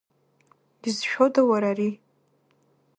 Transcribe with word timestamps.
Изшәода, 0.89 1.41
уара, 1.49 1.69
ари?! 1.73 1.89